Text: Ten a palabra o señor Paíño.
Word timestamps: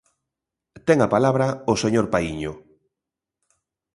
Ten 0.87 0.97
a 1.05 1.11
palabra 1.15 1.47
o 1.71 1.73
señor 1.83 2.05
Paíño. 2.13 2.51